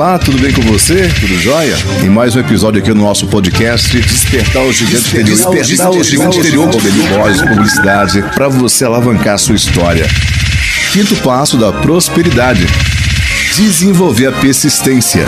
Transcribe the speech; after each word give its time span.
Olá, 0.00 0.18
tudo 0.18 0.38
bem 0.38 0.50
com 0.50 0.62
você? 0.62 1.08
Tudo 1.20 1.38
jóia? 1.38 1.76
Em 2.02 2.08
mais 2.08 2.34
um 2.34 2.40
episódio 2.40 2.80
aqui 2.80 2.88
no 2.88 3.02
nosso 3.02 3.26
podcast 3.26 4.00
Despertar 4.00 4.62
o 4.62 4.72
Gigante 4.72 5.10
Interior. 5.10 5.54
Despertar 5.54 5.90
o 5.90 6.02
Gigante 6.02 6.38
Interior, 6.38 6.70
voz, 7.18 7.42
publicidade, 7.42 8.22
para 8.34 8.48
você 8.48 8.86
alavancar 8.86 9.34
a 9.34 9.38
sua 9.38 9.56
história. 9.56 10.06
Quinto 10.90 11.14
passo 11.16 11.58
da 11.58 11.70
prosperidade. 11.70 12.66
Desenvolver 13.54 14.28
a 14.28 14.32
persistência. 14.32 15.26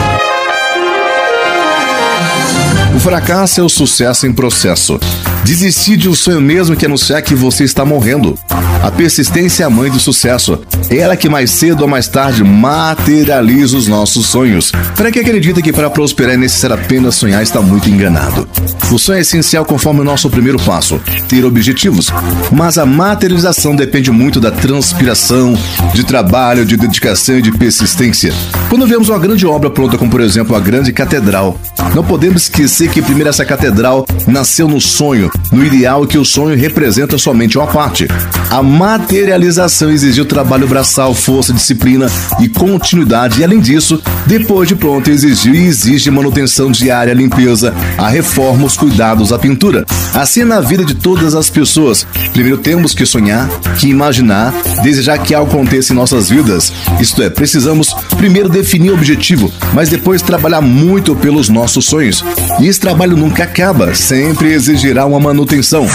O 2.96 2.98
fracasso 2.98 3.60
é 3.60 3.62
o 3.62 3.68
sucesso 3.68 4.26
em 4.26 4.32
processo. 4.32 4.98
Desistir 5.44 5.96
de 5.96 6.08
um 6.08 6.14
sonho 6.14 6.40
mesmo 6.40 6.76
que 6.76 6.86
anunciar 6.86 7.20
que 7.20 7.34
você 7.34 7.64
está 7.64 7.84
morrendo. 7.84 8.38
A 8.82 8.90
persistência 8.90 9.64
é 9.64 9.66
a 9.66 9.70
mãe 9.70 9.90
do 9.90 9.98
sucesso. 9.98 10.60
É 10.88 10.98
ela 10.98 11.16
que 11.16 11.28
mais 11.28 11.50
cedo 11.50 11.82
ou 11.82 11.88
mais 11.88 12.06
tarde 12.06 12.44
materializa 12.44 13.76
os 13.76 13.88
nossos 13.88 14.26
sonhos. 14.26 14.72
Para 14.96 15.10
quem 15.10 15.22
acredita 15.22 15.60
que 15.60 15.72
para 15.72 15.90
prosperar 15.90 16.34
é 16.34 16.36
necessário 16.36 16.76
apenas 16.76 17.16
sonhar, 17.16 17.42
está 17.42 17.60
muito 17.60 17.88
enganado. 17.88 18.48
O 18.90 18.98
sonho 18.98 19.18
é 19.18 19.22
essencial 19.22 19.64
conforme 19.64 20.00
o 20.00 20.04
nosso 20.04 20.28
primeiro 20.30 20.58
passo, 20.58 21.00
ter 21.28 21.44
objetivos. 21.44 22.10
Mas 22.52 22.78
a 22.78 22.86
materialização 22.86 23.74
depende 23.74 24.10
muito 24.10 24.38
da 24.38 24.50
transpiração, 24.50 25.56
de 25.94 26.04
trabalho, 26.04 26.64
de 26.64 26.76
dedicação 26.76 27.38
e 27.38 27.42
de 27.42 27.50
persistência. 27.52 28.32
Quando 28.68 28.86
vemos 28.86 29.08
uma 29.08 29.18
grande 29.18 29.46
obra 29.46 29.70
pronta, 29.70 29.96
como 29.96 30.10
por 30.10 30.20
exemplo 30.20 30.54
a 30.54 30.60
grande 30.60 30.92
catedral, 30.92 31.58
não 31.94 32.04
podemos 32.04 32.42
esquecer 32.42 32.90
que 32.90 33.02
primeiro 33.02 33.30
essa 33.30 33.44
catedral 33.44 34.06
nasceu 34.26 34.68
no 34.68 34.80
sonho, 34.80 35.30
no 35.50 35.64
ideal 35.64 36.06
que 36.06 36.18
o 36.18 36.24
sonho 36.24 36.56
representa 36.56 37.18
somente 37.18 37.58
uma 37.58 37.66
parte. 37.66 38.08
A 38.50 38.62
materialização 38.62 39.90
exigiu 39.90 40.24
trabalho 40.24 40.66
braçal, 40.66 41.14
força, 41.14 41.52
disciplina 41.52 42.06
e 42.40 42.48
continuidade, 42.48 43.40
e 43.40 43.44
além 43.44 43.60
disso, 43.60 44.02
depois 44.26 44.68
de 44.68 44.76
pronto, 44.76 45.10
exigiu 45.10 45.54
e 45.54 45.66
exige 45.66 46.10
manutenção 46.10 46.70
diária, 46.70 47.14
limpeza, 47.14 47.74
a 47.96 48.08
reforma, 48.08 48.66
os 48.66 48.76
cuidados, 48.76 49.32
a 49.32 49.38
pintura. 49.38 49.86
Assim 50.14 50.42
é 50.42 50.44
na 50.44 50.60
vida 50.60 50.84
de 50.84 50.94
todas 50.94 51.34
as 51.34 51.48
pessoas. 51.48 52.06
Primeiro 52.32 52.58
temos 52.58 52.94
que 52.94 53.06
sonhar, 53.06 53.48
que 53.78 53.88
imaginar, 53.88 54.52
desejar 54.82 55.18
que 55.18 55.34
algo 55.34 55.52
aconteça 55.52 55.92
em 55.92 55.96
nossas 55.96 56.28
vidas. 56.28 56.72
Isto 57.00 57.22
é, 57.22 57.30
precisamos 57.30 57.94
primeiro 58.16 58.48
definir 58.48 58.90
o 58.90 58.94
objetivo, 58.94 59.52
mas 59.72 59.88
depois 59.88 60.22
trabalhar 60.22 60.60
muito 60.60 61.14
pelos 61.14 61.48
nossos 61.48 61.84
sonhos. 61.84 62.24
E 62.58 62.66
esse 62.66 62.80
trabalho 62.80 63.16
nunca 63.16 63.44
acaba, 63.44 63.94
sempre 63.94 64.52
exigirá 64.52 65.04
uma 65.06 65.20
manutenção. 65.22 65.88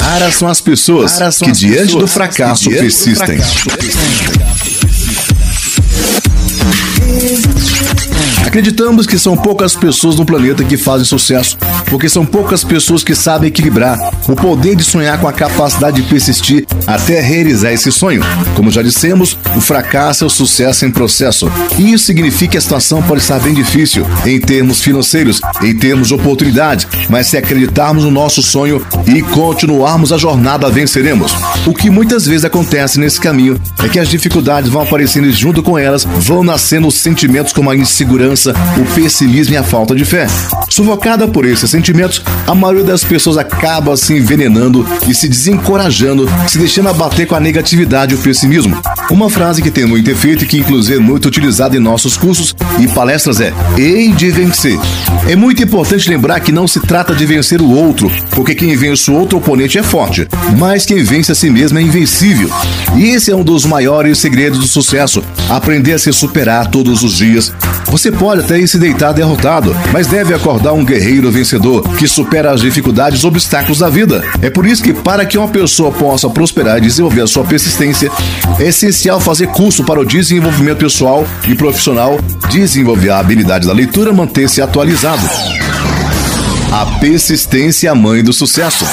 Raras 0.00 0.34
são 0.34 0.46
as 0.48 0.60
pessoas 0.60 1.12
são 1.12 1.30
que, 1.46 1.50
as 1.50 1.58
diante 1.58 1.84
pessoas 1.84 2.02
do 2.02 2.06
fracasso, 2.06 2.68
persistem. 2.70 3.36
Do 3.38 3.42
fracasso. 3.42 4.04
Acreditamos 8.46 9.06
que 9.06 9.18
são 9.18 9.36
poucas 9.36 9.74
pessoas 9.74 10.16
no 10.16 10.26
planeta 10.26 10.62
que 10.62 10.76
fazem 10.76 11.04
sucesso, 11.04 11.56
porque 11.86 12.08
são 12.08 12.24
poucas 12.24 12.62
pessoas 12.62 13.02
que 13.02 13.14
sabem 13.14 13.48
equilibrar 13.48 13.98
o 14.28 14.34
poder 14.34 14.76
de 14.76 14.84
sonhar 14.84 15.18
com 15.18 15.28
a 15.28 15.32
capacidade 15.32 16.00
de 16.00 16.08
persistir 16.08 16.66
até 16.86 17.20
realizar 17.20 17.72
esse 17.72 17.90
sonho. 17.90 18.22
Como 18.54 18.70
já 18.70 18.82
dissemos, 18.82 19.38
o 19.56 19.60
fracasso 19.60 20.24
é 20.24 20.26
o 20.26 20.30
sucesso 20.30 20.84
em 20.84 20.90
processo. 20.90 21.50
E 21.78 21.92
isso 21.92 22.04
significa 22.04 22.52
que 22.52 22.58
a 22.58 22.60
situação 22.60 23.02
pode 23.02 23.22
estar 23.22 23.40
bem 23.40 23.54
difícil 23.54 24.06
em 24.24 24.40
termos 24.40 24.80
financeiros, 24.80 25.40
em 25.62 25.74
termos 25.76 26.08
de 26.08 26.14
oportunidade, 26.14 26.86
mas 27.08 27.26
se 27.26 27.36
acreditarmos 27.36 28.04
no 28.04 28.10
nosso 28.10 28.42
sonho 28.42 28.84
e 29.06 29.22
continuarmos 29.22 30.12
a 30.12 30.18
jornada, 30.18 30.70
venceremos. 30.70 31.32
O 31.66 31.74
que 31.74 31.90
muitas 31.90 32.26
vezes 32.26 32.44
acontece 32.44 33.00
nesse 33.00 33.20
caminho 33.20 33.60
é 33.82 33.88
que 33.88 33.98
as 33.98 34.08
dificuldades 34.08 34.70
vão 34.70 34.82
aparecendo 34.82 35.26
e 35.26 35.32
junto 35.32 35.62
com 35.62 35.78
elas 35.78 36.04
vão 36.04 36.44
nascendo 36.44 36.90
sentimentos 36.90 37.52
como 37.52 37.70
a 37.70 37.76
insegurança 37.76 38.54
o 38.78 38.94
pessimismo 38.94 39.54
e 39.54 39.56
a 39.56 39.62
falta 39.62 39.94
de 39.94 40.04
fé. 40.04 40.26
Sufocada 40.68 41.26
por 41.26 41.44
esses 41.44 41.70
sentimentos, 41.70 42.22
a 42.46 42.54
maioria 42.54 42.84
das 42.84 43.04
pessoas 43.04 43.36
acaba 43.36 43.96
se 43.96 44.13
envenenando 44.16 44.86
e 45.08 45.14
se 45.14 45.28
desencorajando, 45.28 46.28
se 46.48 46.58
deixando 46.58 46.88
abater 46.88 47.26
com 47.26 47.34
a 47.34 47.40
negatividade 47.40 48.14
e 48.14 48.16
o 48.16 48.20
pessimismo. 48.20 48.80
Uma 49.10 49.28
frase 49.30 49.62
que 49.62 49.70
tem 49.70 49.84
muito 49.84 50.10
efeito 50.10 50.44
e 50.44 50.46
que 50.46 50.58
inclusive 50.58 50.96
é 50.96 51.00
muito 51.00 51.26
utilizada 51.26 51.76
em 51.76 51.80
nossos 51.80 52.16
cursos 52.16 52.54
e 52.80 52.88
palestras 52.88 53.40
é: 53.40 53.52
"Hei 53.76 54.12
de 54.12 54.30
vencer". 54.30 54.78
É 55.28 55.36
muito 55.36 55.62
importante 55.62 56.08
lembrar 56.08 56.40
que 56.40 56.52
não 56.52 56.68
se 56.68 56.80
trata 56.80 57.14
de 57.14 57.24
vencer 57.24 57.60
o 57.60 57.70
outro, 57.70 58.10
porque 58.30 58.54
quem 58.54 58.76
vence 58.76 59.10
o 59.10 59.14
outro 59.14 59.38
oponente 59.38 59.78
é 59.78 59.82
forte, 59.82 60.28
mas 60.58 60.84
quem 60.84 61.02
vence 61.02 61.32
a 61.32 61.34
si 61.34 61.48
mesmo 61.50 61.78
é 61.78 61.82
invencível. 61.82 62.50
E 62.96 63.06
esse 63.06 63.30
é 63.30 63.36
um 63.36 63.42
dos 63.42 63.64
maiores 63.64 64.18
segredos 64.18 64.58
do 64.58 64.66
sucesso: 64.66 65.22
aprender 65.48 65.94
a 65.94 65.98
se 65.98 66.12
superar 66.12 66.66
todos 66.68 67.02
os 67.02 67.16
dias. 67.16 67.52
Você 67.90 68.10
pode 68.10 68.40
até 68.40 68.58
ir 68.58 68.66
se 68.66 68.78
deitar 68.78 69.12
derrotado, 69.12 69.74
mas 69.92 70.06
deve 70.06 70.34
acordar 70.34 70.72
um 70.72 70.84
guerreiro 70.84 71.30
vencedor 71.30 71.82
que 71.96 72.08
supera 72.08 72.50
as 72.50 72.60
dificuldades 72.60 73.22
e 73.22 73.26
obstáculos 73.26 73.78
da 73.78 73.88
vida. 73.88 74.03
É 74.42 74.50
por 74.50 74.66
isso 74.66 74.82
que, 74.82 74.92
para 74.92 75.24
que 75.24 75.38
uma 75.38 75.48
pessoa 75.48 75.90
possa 75.90 76.28
prosperar 76.28 76.78
e 76.78 76.82
desenvolver 76.82 77.22
a 77.22 77.26
sua 77.26 77.44
persistência, 77.44 78.10
é 78.58 78.68
essencial 78.68 79.20
fazer 79.20 79.48
curso 79.48 79.84
para 79.84 80.00
o 80.00 80.04
desenvolvimento 80.04 80.78
pessoal 80.78 81.26
e 81.48 81.54
profissional, 81.54 82.18
desenvolver 82.50 83.10
a 83.10 83.18
habilidade 83.18 83.66
da 83.66 83.72
leitura, 83.72 84.12
manter-se 84.12 84.60
atualizado. 84.60 85.26
A 86.72 86.86
persistência 86.98 87.88
é 87.88 87.90
a 87.90 87.94
mãe 87.94 88.22
do 88.22 88.32
sucesso. 88.32 88.84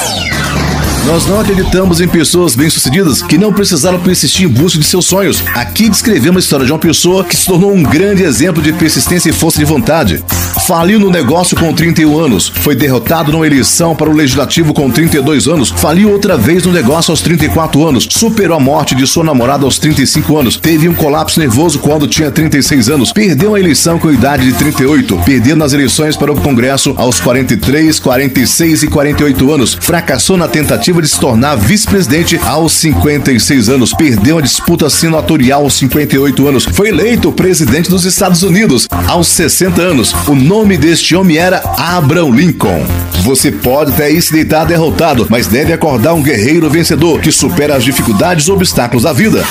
Nós 1.06 1.26
não 1.26 1.40
acreditamos 1.40 2.00
em 2.00 2.08
pessoas 2.08 2.56
bem-sucedidas 2.56 3.24
que 3.24 3.38
não 3.38 3.52
precisaram 3.52 4.00
persistir 4.00 4.46
em 4.46 4.48
busca 4.48 4.78
de 4.78 4.86
seus 4.86 5.06
sonhos. 5.06 5.44
Aqui 5.56 5.90
descrevemos 5.90 6.38
a 6.38 6.40
história 6.40 6.66
de 6.66 6.72
uma 6.72 6.78
pessoa 6.78 7.24
que 7.24 7.36
se 7.36 7.48
tornou 7.48 7.74
um 7.74 7.82
grande 7.82 8.24
exemplo 8.24 8.62
de 8.62 8.72
persistência 8.72 9.30
e 9.30 9.34
força 9.34 9.58
de 9.58 9.66
vontade. 9.66 10.24
Faliu 10.72 11.02
no 11.02 11.12
negócio 11.12 11.58
com 11.58 11.74
31 11.74 12.18
anos, 12.18 12.48
foi 12.48 12.74
derrotado 12.74 13.30
numa 13.30 13.46
eleição 13.46 13.94
para 13.94 14.10
o 14.10 14.14
legislativo 14.14 14.74
com 14.74 14.90
32 14.90 15.46
anos, 15.50 15.70
faliu 15.70 16.10
outra 16.10 16.38
vez 16.38 16.66
no 16.66 16.72
negócio 16.72 17.12
aos 17.12 17.20
34 17.20 17.86
anos, 17.86 18.08
superou 18.10 18.56
a 18.56 18.60
morte 18.60 18.96
de 18.96 19.06
sua 19.06 19.22
namorada 19.22 19.66
aos 19.66 19.78
35 19.78 20.38
anos, 20.38 20.56
teve 20.56 20.88
um 20.88 20.94
colapso 20.94 21.42
nervoso 21.42 21.78
quando 21.80 22.08
tinha 22.08 22.32
36 22.32 22.90
anos, 22.90 23.12
perdeu 23.12 23.54
a 23.54 23.60
eleição 23.60 24.00
com 24.00 24.10
idade 24.10 24.46
de 24.46 24.54
38, 24.54 25.18
perdeu 25.26 25.58
nas 25.58 25.74
eleições 25.74 26.16
para 26.16 26.32
o 26.32 26.40
Congresso 26.40 26.94
aos 26.96 27.20
43, 27.20 28.00
46 28.00 28.84
e 28.84 28.88
48 28.88 29.52
anos, 29.52 29.78
fracassou 29.78 30.38
na 30.38 30.48
tentativa 30.48 31.02
de 31.02 31.10
se 31.10 31.20
tornar 31.20 31.58
vice-presidente 31.58 32.40
aos 32.46 32.72
56 32.72 33.68
anos. 33.68 33.94
Perdeu 33.94 34.38
a 34.38 34.42
disputa 34.42 34.90
senatorial 34.90 35.64
aos 35.64 35.74
58 35.74 36.48
anos. 36.48 36.66
Foi 36.72 36.88
eleito 36.88 37.32
presidente 37.34 37.90
dos 37.90 38.06
Estados 38.06 38.42
Unidos 38.42 38.88
aos 39.08 39.28
60 39.28 39.82
anos. 39.82 40.14
O 40.28 40.36
nome 40.62 40.78
deste 40.78 41.16
homem 41.16 41.38
era 41.38 41.60
Abraham 41.76 42.30
Lincoln. 42.36 42.86
Você 43.24 43.52
pode 43.52 43.94
até 43.94 44.12
ir 44.12 44.22
se 44.22 44.32
deitar 44.32 44.64
derrotado, 44.64 45.26
mas 45.28 45.48
deve 45.48 45.74
acordar 45.74 46.14
um 46.14 46.22
guerreiro 46.22 46.70
vencedor 46.70 47.20
que 47.20 47.32
supera 47.32 47.76
as 47.76 47.84
dificuldades 47.84 48.46
e 48.46 48.52
obstáculos 48.52 49.02
da 49.02 49.12
vida. 49.12 49.44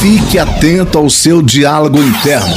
Fique 0.00 0.38
atento 0.38 0.96
ao 0.96 1.10
seu 1.10 1.42
diálogo 1.42 2.02
interno. 2.02 2.54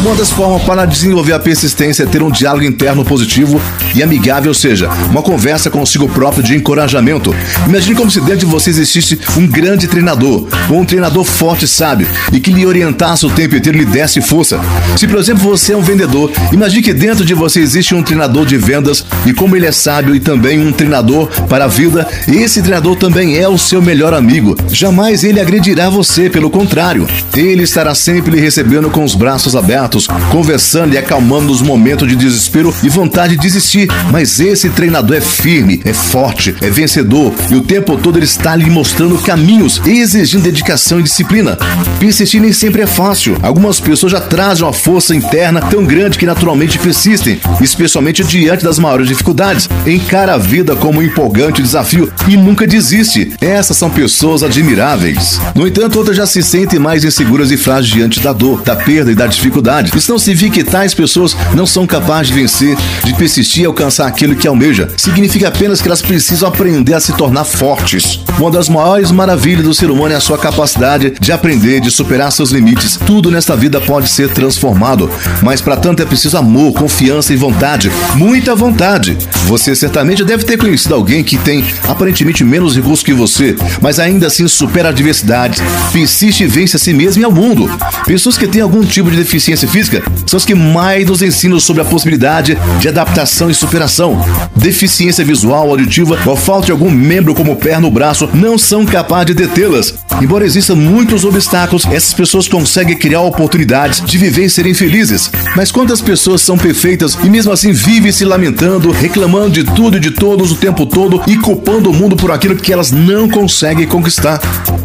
Uma 0.00 0.14
das 0.14 0.30
formas 0.30 0.62
para 0.62 0.84
desenvolver 0.84 1.32
a 1.32 1.40
persistência 1.40 2.04
é 2.04 2.06
ter 2.06 2.22
um 2.22 2.30
diálogo 2.30 2.64
interno 2.64 3.04
positivo 3.04 3.60
e 3.94 4.02
amigável, 4.02 4.50
ou 4.50 4.54
seja, 4.54 4.88
uma 5.10 5.22
conversa 5.22 5.70
consigo 5.70 6.08
próprio 6.08 6.42
de 6.42 6.56
encorajamento. 6.56 7.34
Imagine 7.66 7.94
como 7.94 8.10
se 8.10 8.20
dentro 8.20 8.38
de 8.38 8.46
você 8.46 8.70
existisse 8.70 9.18
um 9.36 9.46
grande 9.46 9.86
treinador, 9.86 10.46
ou 10.70 10.80
um 10.80 10.84
treinador 10.84 11.24
forte 11.24 11.64
e 11.64 11.68
sábio, 11.68 12.06
e 12.32 12.40
que 12.40 12.52
lhe 12.52 12.66
orientasse 12.66 13.26
o 13.26 13.30
tempo 13.30 13.56
inteiro, 13.56 13.78
lhe 13.78 13.84
desse 13.84 14.20
força. 14.20 14.60
Se, 14.96 15.06
por 15.06 15.18
exemplo, 15.18 15.42
você 15.42 15.72
é 15.72 15.76
um 15.76 15.82
vendedor, 15.82 16.30
imagine 16.52 16.82
que 16.82 16.92
dentro 16.92 17.24
de 17.24 17.34
você 17.34 17.60
existe 17.60 17.94
um 17.94 18.02
treinador 18.02 18.46
de 18.46 18.56
vendas, 18.56 19.04
e 19.26 19.32
como 19.32 19.56
ele 19.56 19.66
é 19.66 19.72
sábio 19.72 20.14
e 20.14 20.20
também 20.20 20.60
um 20.60 20.72
treinador 20.72 21.28
para 21.48 21.64
a 21.64 21.68
vida, 21.68 22.06
esse 22.28 22.62
treinador 22.62 22.96
também 22.96 23.36
é 23.36 23.48
o 23.48 23.58
seu 23.58 23.82
melhor 23.82 24.14
amigo. 24.14 24.56
Jamais 24.70 25.24
ele 25.24 25.40
agredirá 25.40 25.88
você, 25.88 26.30
pelo 26.30 26.50
contrário, 26.50 27.06
ele 27.36 27.62
estará 27.62 27.94
sempre 27.94 28.30
lhe 28.32 28.40
recebendo 28.40 28.90
com 28.90 29.04
os 29.04 29.14
braços 29.14 29.54
abertos 29.56 30.06
conversando 30.30 30.94
e 30.94 30.98
acalmando 30.98 31.48
nos 31.48 31.62
momentos 31.62 32.08
de 32.08 32.16
desespero 32.16 32.74
e 32.82 32.88
vontade 32.88 33.36
de 33.36 33.42
desistir. 33.42 33.81
Mas 34.10 34.40
esse 34.40 34.70
treinador 34.70 35.16
é 35.16 35.20
firme, 35.20 35.80
é 35.84 35.92
forte, 35.92 36.54
é 36.60 36.70
vencedor 36.70 37.32
e 37.50 37.54
o 37.54 37.62
tempo 37.62 37.96
todo 37.96 38.18
ele 38.18 38.24
está 38.24 38.54
lhe 38.54 38.68
mostrando 38.70 39.18
caminhos, 39.18 39.80
exigindo 39.86 40.42
dedicação 40.42 41.00
e 41.00 41.02
disciplina. 41.02 41.56
Persistir 41.98 42.40
nem 42.40 42.52
sempre 42.52 42.82
é 42.82 42.86
fácil. 42.86 43.36
Algumas 43.42 43.80
pessoas 43.80 44.12
já 44.12 44.20
trazem 44.20 44.64
uma 44.64 44.72
força 44.72 45.14
interna 45.14 45.60
tão 45.60 45.84
grande 45.84 46.18
que 46.18 46.26
naturalmente 46.26 46.78
persistem, 46.78 47.40
especialmente 47.60 48.24
diante 48.24 48.64
das 48.64 48.78
maiores 48.78 49.08
dificuldades. 49.08 49.68
Encara 49.86 50.34
a 50.34 50.38
vida 50.38 50.76
como 50.76 51.00
um 51.00 51.02
empolgante 51.02 51.62
desafio 51.62 52.12
e 52.28 52.36
nunca 52.36 52.66
desiste. 52.66 53.32
Essas 53.40 53.76
são 53.76 53.90
pessoas 53.90 54.42
admiráveis. 54.42 55.40
No 55.54 55.66
entanto, 55.66 55.98
outras 55.98 56.16
já 56.16 56.26
se 56.26 56.42
sentem 56.42 56.78
mais 56.78 57.04
inseguras 57.04 57.50
e 57.50 57.56
frágeis 57.56 57.94
diante 57.94 58.20
da 58.20 58.32
dor, 58.32 58.62
da 58.62 58.76
perda 58.76 59.12
e 59.12 59.14
da 59.14 59.26
dificuldade. 59.26 59.92
Isso 59.96 60.10
não 60.10 60.18
significa 60.18 60.54
que 60.54 60.64
tais 60.64 60.94
pessoas 60.94 61.36
não 61.54 61.66
são 61.66 61.86
capazes 61.86 62.28
de 62.28 62.34
vencer, 62.34 62.76
de 63.04 63.14
persistir 63.14 63.64
alcançar 63.72 64.06
aquilo 64.06 64.36
que 64.36 64.46
almeja. 64.46 64.88
Significa 64.96 65.48
apenas 65.48 65.80
que 65.80 65.88
elas 65.88 66.02
precisam 66.02 66.48
aprender 66.48 66.94
a 66.94 67.00
se 67.00 67.12
tornar 67.14 67.44
fortes. 67.44 68.20
Uma 68.38 68.50
das 68.50 68.68
maiores 68.68 69.10
maravilhas 69.10 69.64
do 69.64 69.74
ser 69.74 69.90
humano 69.90 70.14
é 70.14 70.16
a 70.16 70.20
sua 70.20 70.38
capacidade 70.38 71.14
de 71.20 71.32
aprender, 71.32 71.80
de 71.80 71.90
superar 71.90 72.30
seus 72.30 72.50
limites. 72.50 72.98
Tudo 73.04 73.30
nesta 73.30 73.56
vida 73.56 73.80
pode 73.80 74.08
ser 74.08 74.28
transformado, 74.28 75.10
mas 75.42 75.60
para 75.60 75.76
tanto 75.76 76.02
é 76.02 76.06
preciso 76.06 76.36
amor, 76.36 76.72
confiança 76.72 77.32
e 77.32 77.36
vontade. 77.36 77.90
Muita 78.14 78.54
vontade. 78.54 79.16
Você 79.46 79.74
certamente 79.74 80.24
deve 80.24 80.44
ter 80.44 80.56
conhecido 80.56 80.94
alguém 80.94 81.24
que 81.24 81.36
tem 81.38 81.64
aparentemente 81.88 82.44
menos 82.44 82.76
recursos 82.76 83.04
que 83.04 83.12
você, 83.12 83.56
mas 83.80 83.98
ainda 83.98 84.26
assim 84.26 84.46
supera 84.46 84.90
adversidades, 84.90 85.62
persiste 85.92 86.44
e 86.44 86.46
vence 86.46 86.76
a 86.76 86.78
si 86.78 86.92
mesmo 86.92 87.22
e 87.22 87.24
ao 87.24 87.32
mundo. 87.32 87.70
Pessoas 88.06 88.36
que 88.36 88.46
têm 88.46 88.60
algum 88.62 88.84
tipo 88.84 89.10
de 89.10 89.16
deficiência 89.16 89.68
física 89.68 90.02
são 90.26 90.36
as 90.36 90.44
que 90.44 90.54
mais 90.54 91.06
nos 91.06 91.22
ensinam 91.22 91.58
sobre 91.58 91.82
a 91.82 91.84
possibilidade 91.84 92.58
de 92.80 92.88
adaptação 92.88 93.50
e 93.50 93.54
superação. 93.62 94.18
Deficiência 94.56 95.24
visual, 95.24 95.70
auditiva 95.70 96.18
ou 96.26 96.36
falta 96.36 96.66
de 96.66 96.72
algum 96.72 96.90
membro 96.90 97.34
como 97.34 97.56
perna 97.56 97.86
ou 97.86 97.92
braço 97.92 98.28
não 98.34 98.58
são 98.58 98.84
capazes 98.84 99.26
de 99.26 99.34
detê-las. 99.34 99.94
Embora 100.20 100.44
existam 100.44 100.74
muitos 100.74 101.24
obstáculos, 101.24 101.86
essas 101.86 102.12
pessoas 102.12 102.48
conseguem 102.48 102.96
criar 102.96 103.20
oportunidades 103.20 104.04
de 104.04 104.18
viver 104.18 104.46
e 104.46 104.50
serem 104.50 104.74
felizes. 104.74 105.30
Mas 105.56 105.70
quantas 105.70 106.00
pessoas 106.00 106.42
são 106.42 106.58
perfeitas 106.58 107.16
e 107.22 107.30
mesmo 107.30 107.52
assim 107.52 107.72
vivem 107.72 108.10
se 108.10 108.24
lamentando, 108.24 108.90
reclamando 108.90 109.50
de 109.50 109.64
tudo 109.64 109.96
e 109.96 110.00
de 110.00 110.10
todos 110.10 110.50
o 110.50 110.56
tempo 110.56 110.84
todo 110.84 111.22
e 111.26 111.36
culpando 111.36 111.90
o 111.90 111.94
mundo 111.94 112.16
por 112.16 112.30
aquilo 112.30 112.56
que 112.56 112.72
elas 112.72 112.90
não 112.90 113.28
conseguem 113.28 113.86
conquistar? 113.86 114.40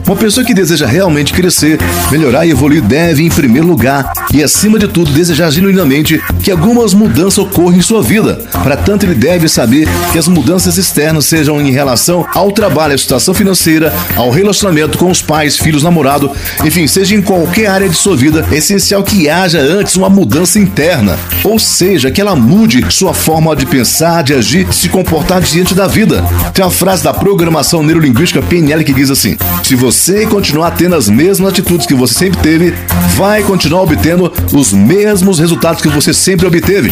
Uma 0.06 0.16
pessoa 0.16 0.46
que 0.46 0.54
deseja 0.54 0.86
realmente 0.86 1.34
crescer, 1.34 1.80
melhorar 2.12 2.46
e 2.46 2.52
evoluir 2.52 2.82
deve, 2.82 3.24
em 3.24 3.30
primeiro 3.30 3.68
lugar, 3.68 4.12
e 4.34 4.44
acima 4.44 4.78
de 4.78 4.88
tudo, 4.88 5.12
desejar 5.12 5.50
genuinamente 5.52 6.22
que 6.44 6.52
algumas 6.52 6.94
mudanças 6.94 7.38
ocorram 7.38 7.78
em 7.78 7.82
sua 7.82 8.02
vida. 8.02 8.40
Para 8.64 8.78
tanto, 8.78 9.06
ele 9.06 9.16
deve 9.16 9.48
saber 9.48 9.88
que 10.12 10.18
as 10.18 10.28
mudanças 10.28 10.78
externas 10.78 11.26
sejam 11.26 11.62
em 11.62 11.72
relação 11.72 12.26
ao 12.34 12.52
trabalho, 12.52 12.94
à 12.94 12.98
situação 12.98 13.34
financeira, 13.34 13.94
ao 14.16 14.30
relacionamento 14.30 14.98
com 14.98 15.10
os 15.10 15.22
pais, 15.22 15.58
filhos, 15.58 15.84
namorado, 15.84 16.32
enfim, 16.64 16.88
seja 16.88 17.16
em 17.16 17.22
qualquer 17.22 17.68
área 17.68 17.90
de 17.90 17.96
sua 17.96 18.16
vida, 18.16 18.46
é 18.52 18.58
essencial 18.58 19.04
que 19.04 19.30
haja 19.30 19.60
antes 19.60 19.96
uma 19.96 20.10
mudança 20.10 20.60
interna. 20.60 21.18
Ou 21.44 21.58
seja, 21.60 22.12
que 22.12 22.22
ela 22.22 22.36
mude 22.36 22.86
sua 22.90 23.14
forma 23.14 23.56
de 23.56 23.66
pensar, 23.66 24.24
de 24.24 24.34
agir, 24.34 24.66
de 24.66 24.76
se 24.76 24.90
comportar 24.90 25.42
diante 25.42 25.74
da 25.74 25.88
vida. 25.88 26.24
Tem 26.54 26.64
uma 26.64 26.72
frase 26.72 27.04
da 27.04 27.14
programação 27.14 27.84
neurolinguística 27.84 28.42
PNL 28.42 28.84
que 28.84 28.94
diz 28.94 29.10
assim: 29.10 29.38
se 29.64 29.76
você 29.76 30.26
continuar 30.26 30.72
tendo 30.72 30.96
as 30.96 31.10
mesmas 31.10 31.50
atitudes 31.50 31.86
que 31.86 31.94
você 31.94 32.14
sempre 32.14 32.40
teve, 32.42 32.74
vai 33.16 33.44
continuar 33.44 33.84
obtendo 33.84 34.17
os 34.54 34.74
mesmos 34.74 35.40
resultados 35.40 35.82
que 35.82 35.90
você 35.90 36.14
sempre 36.14 36.48
obteve. 36.48 36.92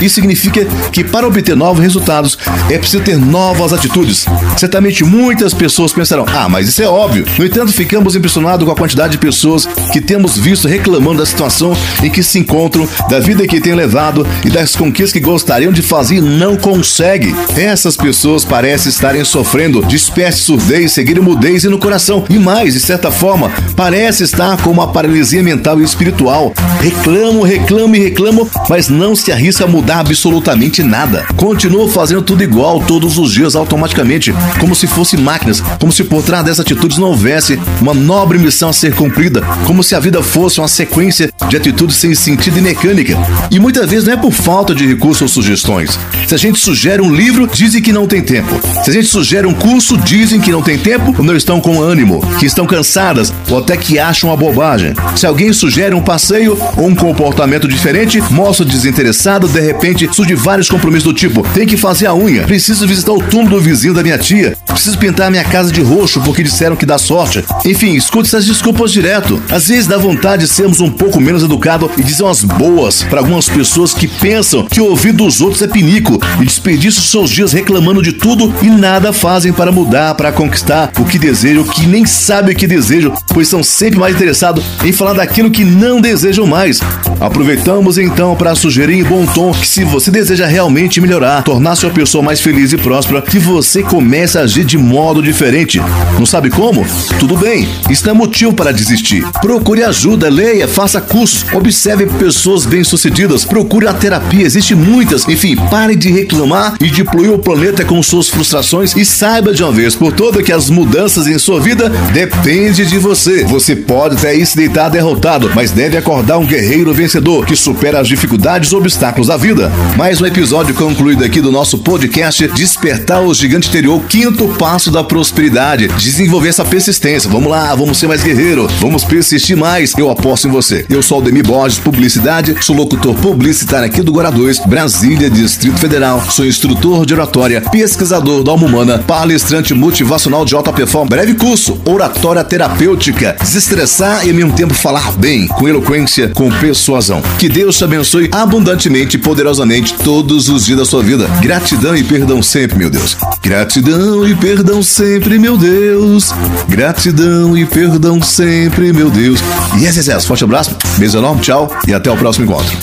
Isso 0.00 0.16
significa 0.16 0.66
que 0.92 1.02
para 1.02 1.26
obter 1.26 1.56
novos 1.56 1.82
resultados 1.82 2.38
é 2.70 2.78
preciso 2.78 3.02
ter 3.02 3.16
novas 3.16 3.72
atitudes. 3.72 4.26
Certamente 4.56 5.04
muitas 5.04 5.54
pessoas 5.54 5.92
pensarão: 5.92 6.26
ah, 6.28 6.48
mas 6.48 6.68
isso 6.68 6.82
é 6.82 6.88
óbvio. 6.88 7.24
No 7.38 7.46
entanto, 7.46 7.72
ficamos 7.72 8.14
impressionados 8.14 8.64
com 8.64 8.72
a 8.72 8.76
quantidade 8.76 9.12
de 9.12 9.18
pessoas 9.18 9.66
que 9.92 10.00
temos 10.00 10.36
visto 10.36 10.68
reclamando 10.68 11.18
da 11.18 11.26
situação 11.26 11.72
em 12.02 12.10
que 12.10 12.22
se 12.22 12.38
encontram, 12.38 12.88
da 13.08 13.18
vida 13.18 13.46
que 13.46 13.60
têm 13.60 13.74
levado 13.74 14.26
e 14.44 14.50
das 14.50 14.76
conquistas 14.76 15.12
que 15.12 15.20
gostariam 15.20 15.72
de 15.72 15.82
fazer 15.82 16.16
e 16.16 16.20
não 16.20 16.56
conseguem. 16.56 17.34
Essas 17.56 17.96
pessoas 17.96 18.44
parecem 18.44 18.90
estarem 18.90 19.24
sofrendo 19.24 19.84
de 19.84 19.96
espécie 19.96 20.38
de 20.38 20.44
surdez, 20.44 20.92
seguir 20.92 21.20
mudez 21.20 21.64
e 21.64 21.68
no 21.68 21.78
coração. 21.78 22.24
E 22.28 22.38
mais, 22.38 22.74
de 22.74 22.80
certa 22.80 23.10
forma, 23.10 23.50
parece 23.74 24.24
estar 24.24 24.56
com 24.62 24.70
uma 24.70 24.88
paralisia 24.88 25.42
mental 25.42 25.80
e 25.80 25.84
espiritual. 25.84 26.52
Reclamo, 26.80 27.42
reclamo 27.42 27.96
e 27.96 27.98
reclamo, 27.98 28.48
mas 28.68 28.88
não 28.88 29.14
se 29.14 29.32
arrisca 29.32 29.64
a 29.64 29.68
mudar 29.68 30.00
absolutamente 30.00 30.82
nada. 30.82 31.24
Continuam 31.36 31.88
fazendo 31.88 32.22
tudo 32.22 32.42
igual 32.42 32.80
todos 32.80 33.18
os 33.18 33.32
dias 33.32 33.56
automaticamente, 33.56 34.34
como 34.60 34.74
se 34.74 34.86
fossem 34.86 35.18
máquinas, 35.20 35.60
como 35.80 35.92
se 35.92 36.04
por 36.04 36.22
trás 36.22 36.44
dessas 36.44 36.60
atitudes 36.60 36.98
não 36.98 37.08
houvesse 37.08 37.58
uma 37.80 37.94
nobre 37.94 38.38
missão 38.38 38.68
a 38.68 38.72
ser 38.72 38.94
cumprida, 38.94 39.42
como 39.66 39.82
se 39.82 39.94
a 39.94 40.00
vida 40.00 40.22
fosse 40.22 40.60
uma 40.60 40.68
sequência 40.68 41.30
de 41.48 41.56
atitudes 41.56 41.96
sem 41.96 42.14
sentido 42.14 42.58
e 42.58 42.62
mecânica. 42.62 43.16
E 43.50 43.58
muitas 43.58 43.88
vezes 43.88 44.06
não 44.06 44.14
é 44.14 44.16
por 44.16 44.32
falta 44.32 44.74
de 44.74 44.86
recursos 44.86 45.22
ou 45.22 45.28
sugestões. 45.28 45.98
Se 46.26 46.34
a 46.34 46.38
gente 46.38 46.58
sugere 46.58 47.02
um 47.02 47.12
livro, 47.12 47.46
dizem 47.46 47.82
que 47.82 47.92
não 47.92 48.06
tem 48.06 48.22
tempo. 48.22 48.60
Se 48.84 48.90
a 48.90 48.92
gente 48.92 49.06
sugere 49.06 49.46
um 49.46 49.54
curso, 49.54 49.96
dizem 49.98 50.40
que 50.40 50.52
não 50.52 50.62
tem 50.62 50.78
tempo 50.78 51.14
ou 51.16 51.24
não 51.24 51.36
estão 51.36 51.60
com 51.60 51.80
ânimo, 51.80 52.20
que 52.38 52.46
estão 52.46 52.66
cansadas 52.66 53.32
ou 53.50 53.58
até 53.58 53.76
que 53.76 53.98
acham 53.98 54.30
uma 54.30 54.36
bobagem. 54.36 54.94
Se 55.16 55.26
alguém 55.26 55.52
sugere 55.52 55.94
um 55.94 56.02
passeio 56.02 56.55
ou 56.76 56.86
um 56.86 56.94
comportamento 56.94 57.68
diferente, 57.68 58.20
mostra 58.30 58.64
desinteressado, 58.64 59.48
de 59.48 59.60
repente 59.60 60.08
surge 60.12 60.34
vários 60.34 60.68
compromissos 60.68 61.04
do 61.04 61.14
tipo: 61.14 61.42
tem 61.54 61.66
que 61.66 61.76
fazer 61.76 62.06
a 62.06 62.14
unha, 62.14 62.42
preciso 62.42 62.86
visitar 62.86 63.12
o 63.12 63.22
túmulo 63.22 63.56
do 63.56 63.62
vizinho 63.62 63.94
da 63.94 64.02
minha 64.02 64.18
tia, 64.18 64.56
preciso 64.66 64.98
pintar 64.98 65.28
a 65.28 65.30
minha 65.30 65.44
casa 65.44 65.72
de 65.72 65.80
roxo 65.82 66.20
porque 66.22 66.42
disseram 66.42 66.76
que 66.76 66.86
dá 66.86 66.98
sorte. 66.98 67.44
Enfim, 67.64 67.94
escute 67.94 68.28
essas 68.28 68.44
desculpas 68.44 68.92
direto. 68.92 69.42
Às 69.50 69.68
vezes 69.68 69.86
dá 69.86 69.96
vontade 69.96 70.42
de 70.42 70.48
sermos 70.48 70.80
um 70.80 70.90
pouco 70.90 71.20
menos 71.20 71.42
educados 71.42 71.90
e 71.96 72.02
dizer 72.02 72.22
umas 72.22 72.42
boas 72.42 73.02
para 73.02 73.20
algumas 73.20 73.48
pessoas 73.48 73.94
que 73.94 74.06
pensam 74.06 74.64
que 74.64 74.80
ouvir 74.80 75.12
dos 75.12 75.40
outros 75.40 75.62
é 75.62 75.66
pinico 75.66 76.20
e 76.40 76.44
desperdiçam 76.44 77.02
seus 77.02 77.30
dias 77.30 77.52
reclamando 77.52 78.02
de 78.02 78.12
tudo 78.12 78.52
e 78.62 78.66
nada 78.66 79.12
fazem 79.12 79.52
para 79.52 79.72
mudar, 79.72 80.14
para 80.14 80.32
conquistar 80.32 80.92
o 80.98 81.04
que 81.04 81.18
desejam, 81.18 81.64
que 81.64 81.86
nem 81.86 82.04
sabem 82.06 82.54
o 82.54 82.58
que 82.58 82.66
desejam, 82.66 83.14
pois 83.28 83.48
são 83.48 83.62
sempre 83.62 83.98
mais 83.98 84.14
interessados 84.14 84.64
em 84.84 84.92
falar 84.92 85.14
daquilo 85.14 85.50
que 85.50 85.64
não 85.64 86.00
desejam 86.00 86.45
mais. 86.46 86.80
Aproveitamos 87.20 87.98
então 87.98 88.36
para 88.36 88.54
sugerir 88.54 88.98
em 88.98 89.04
bom 89.04 89.26
tom 89.26 89.52
que 89.52 89.66
se 89.66 89.84
você 89.84 90.10
deseja 90.10 90.46
realmente 90.46 91.00
melhorar, 91.00 91.42
tornar 91.42 91.76
sua 91.76 91.90
pessoa 91.90 92.22
mais 92.22 92.40
feliz 92.40 92.72
e 92.72 92.76
próspera, 92.76 93.22
que 93.22 93.38
você 93.38 93.82
comece 93.82 94.38
a 94.38 94.42
agir 94.42 94.64
de 94.64 94.78
modo 94.78 95.22
diferente. 95.22 95.80
Não 96.18 96.26
sabe 96.26 96.50
como? 96.50 96.86
Tudo 97.18 97.36
bem, 97.36 97.68
isso 97.90 98.04
não 98.06 98.14
é 98.14 98.16
motivo 98.16 98.52
para 98.52 98.72
desistir. 98.72 99.24
Procure 99.40 99.82
ajuda, 99.82 100.28
leia, 100.28 100.68
faça 100.68 101.00
cursos, 101.00 101.44
observe 101.52 102.06
pessoas 102.06 102.66
bem-sucedidas, 102.66 103.44
procure 103.44 103.86
a 103.86 103.94
terapia, 103.94 104.44
existe 104.44 104.74
muitas. 104.74 105.26
Enfim, 105.26 105.56
pare 105.70 105.96
de 105.96 106.10
reclamar 106.10 106.76
e 106.80 106.90
de 106.90 107.02
o 107.02 107.38
planeta 107.38 107.84
com 107.84 108.02
suas 108.02 108.28
frustrações 108.28 108.94
e 108.94 109.04
saiba 109.04 109.52
de 109.52 109.62
uma 109.62 109.72
vez 109.72 109.94
por 109.94 110.12
todas 110.12 110.44
que 110.44 110.52
as 110.52 110.68
mudanças 110.68 111.26
em 111.26 111.38
sua 111.38 111.58
vida 111.60 111.88
dependem 112.12 112.84
de 112.84 112.98
você. 112.98 113.44
Você 113.44 113.74
pode 113.74 114.16
até 114.16 114.44
se 114.44 114.56
deitar 114.56 114.88
derrotado, 114.88 115.50
mas 115.54 115.70
deve 115.70 115.96
acordar 115.96 116.35
um 116.38 116.46
guerreiro 116.46 116.92
vencedor 116.92 117.44
que 117.46 117.56
supera 117.56 118.00
as 118.00 118.08
dificuldades 118.08 118.70
e 118.70 118.76
obstáculos 118.76 119.28
da 119.28 119.36
vida. 119.36 119.70
Mais 119.96 120.20
um 120.20 120.26
episódio 120.26 120.74
concluído 120.74 121.24
aqui 121.24 121.40
do 121.40 121.52
nosso 121.52 121.78
podcast 121.78 122.46
Despertar 122.48 123.22
o 123.22 123.34
Gigante 123.34 123.68
Interior, 123.68 124.02
quinto 124.04 124.48
passo 124.58 124.90
da 124.90 125.04
prosperidade. 125.04 125.88
Desenvolver 125.88 126.48
essa 126.48 126.64
persistência. 126.64 127.30
Vamos 127.30 127.50
lá, 127.50 127.74
vamos 127.74 127.98
ser 127.98 128.06
mais 128.06 128.22
guerreiro, 128.22 128.68
vamos 128.80 129.04
persistir 129.04 129.56
mais. 129.56 129.94
Eu 129.96 130.10
aposto 130.10 130.48
em 130.48 130.50
você. 130.50 130.84
Eu 130.88 131.02
sou 131.02 131.18
o 131.18 131.22
Demi 131.22 131.42
Borges, 131.42 131.78
publicidade, 131.78 132.56
sou 132.60 132.76
locutor 132.76 133.14
publicitário 133.14 133.86
aqui 133.86 134.02
do 134.02 134.12
Guará 134.12 134.30
2, 134.30 134.60
Brasília, 134.66 135.30
Distrito 135.30 135.78
Federal. 135.78 136.22
Sou 136.30 136.46
instrutor 136.46 137.06
de 137.06 137.14
oratória, 137.14 137.60
pesquisador 137.60 138.42
da 138.42 138.52
alma 138.52 138.66
humana, 138.66 138.98
palestrante 138.98 139.74
motivacional 139.74 140.44
de 140.44 140.54
alta 140.54 140.72
performance, 140.72 141.10
breve 141.10 141.34
curso, 141.34 141.80
oratória 141.84 142.44
terapêutica, 142.44 143.36
desestressar 143.40 144.26
e 144.26 144.30
ao 144.30 144.36
mesmo 144.36 144.52
tempo 144.52 144.74
falar 144.74 145.12
bem, 145.12 145.46
com 145.46 145.68
eloquência, 145.68 146.25
com 146.28 146.50
persuasão. 146.50 147.22
Que 147.38 147.48
Deus 147.48 147.76
te 147.76 147.84
abençoe 147.84 148.28
abundantemente 148.32 149.16
e 149.16 149.18
poderosamente 149.18 149.94
todos 149.94 150.48
os 150.48 150.64
dias 150.64 150.78
da 150.78 150.84
sua 150.84 151.02
vida. 151.02 151.26
Gratidão 151.40 151.96
e 151.96 152.02
perdão 152.02 152.42
sempre, 152.42 152.78
meu 152.78 152.90
Deus. 152.90 153.16
Gratidão 153.42 154.26
e 154.26 154.34
perdão 154.34 154.82
sempre, 154.82 155.38
meu 155.38 155.56
Deus. 155.56 156.32
Gratidão 156.68 157.56
e 157.56 157.64
perdão 157.64 158.20
sempre, 158.22 158.92
meu 158.92 159.10
Deus. 159.10 159.40
Yes, 159.78 159.96
yes, 159.96 160.06
yes. 160.08 160.24
Forte 160.24 160.44
abraço, 160.44 160.76
beijo 160.98 161.18
enorme, 161.18 161.40
tchau 161.40 161.70
e 161.86 161.94
até 161.94 162.10
o 162.10 162.16
próximo 162.16 162.44
encontro. 162.46 162.76